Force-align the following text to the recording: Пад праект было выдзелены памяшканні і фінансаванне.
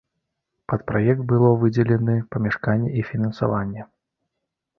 Пад 0.71 0.83
праект 0.91 1.21
было 1.31 1.49
выдзелены 1.63 2.15
памяшканні 2.37 2.89
і 3.03 3.07
фінансаванне. 3.11 3.87